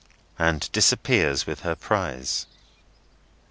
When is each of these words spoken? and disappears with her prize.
and 0.39 0.71
disappears 0.71 1.45
with 1.45 1.59
her 1.59 1.75
prize. 1.75 2.47